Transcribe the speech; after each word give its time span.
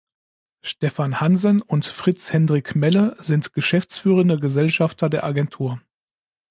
Stefan 0.63 1.21
Hansen 1.21 1.61
und 1.61 1.85
Fritz 1.85 2.33
Hendrick 2.33 2.73
Melle 2.75 3.17
sind 3.19 3.53
geschäftsführende 3.53 4.39
Gesellschafter 4.39 5.11
der 5.11 5.23
Agentur. 5.23 5.79